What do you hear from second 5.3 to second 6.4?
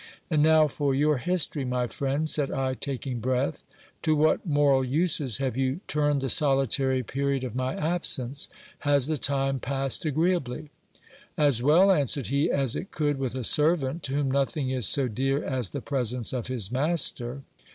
have you turned the